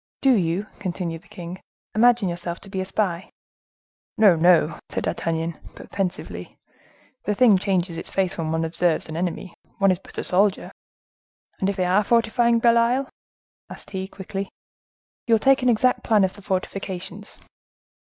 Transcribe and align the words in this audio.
"Do 0.21 0.33
you," 0.35 0.65
continued 0.79 1.21
the 1.21 1.27
king, 1.27 1.61
"imagine 1.93 2.27
yourself 2.27 2.59
to 2.61 2.71
be 2.71 2.81
a 2.81 2.85
spy?" 2.85 3.29
"No, 4.17 4.35
no," 4.35 4.79
said 4.89 5.03
D'Artagnan, 5.03 5.59
but 5.75 5.91
pensively; 5.91 6.57
"the 7.25 7.35
thing 7.35 7.59
changes 7.59 7.99
its 7.99 8.09
face 8.09 8.35
when 8.35 8.51
one 8.51 8.65
observes 8.65 9.07
an 9.07 9.15
enemy: 9.15 9.53
one 9.77 9.91
is 9.91 9.99
but 9.99 10.17
a 10.17 10.23
soldier. 10.23 10.71
And 11.59 11.69
if 11.69 11.75
they 11.75 11.85
are 11.85 12.03
fortifying 12.03 12.57
Belle 12.57 12.79
Isle?" 12.79 13.09
added 13.69 13.91
he, 13.91 14.07
quickly. 14.07 14.49
"You 15.27 15.35
will 15.35 15.39
take 15.39 15.61
an 15.61 15.69
exact 15.69 16.03
plan 16.03 16.23
of 16.23 16.33
the 16.35 16.41
fortifications." 16.41 17.37